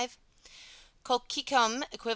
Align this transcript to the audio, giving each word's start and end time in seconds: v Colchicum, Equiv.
v 0.07 0.17
Colchicum, 1.03 1.83
Equiv. 1.91 2.09